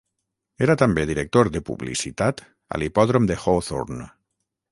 Era 0.67 0.75
també 0.81 1.03
director 1.09 1.49
de 1.57 1.61
publicitat 1.67 2.41
a 2.77 2.81
l'hipòdrom 2.85 3.31
de 3.33 3.39
Hawthorne. 3.43 4.09